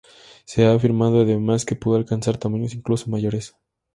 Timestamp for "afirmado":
0.73-1.21